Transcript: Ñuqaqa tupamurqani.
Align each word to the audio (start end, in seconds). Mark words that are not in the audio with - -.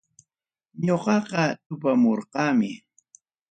Ñuqaqa 0.85 1.43
tupamurqani. 1.65 2.71